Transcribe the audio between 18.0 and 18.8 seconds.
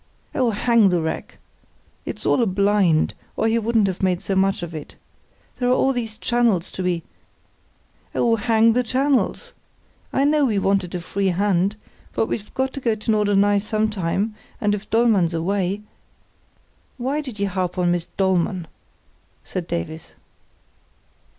Dollmann?"